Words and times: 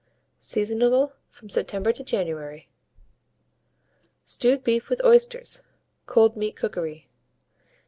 Seasonable 0.39 1.11
from 1.29 1.47
September 1.47 1.93
to 1.93 2.03
January. 2.03 2.67
STEWED 4.25 4.63
BEEF 4.63 4.89
WITH 4.89 5.05
OYSTERS 5.05 5.61
(Cold 6.07 6.35
Meat 6.35 6.55
Cookery). 6.55 7.07